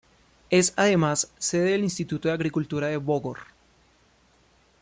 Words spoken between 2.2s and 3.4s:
de Agricultura de Bogor.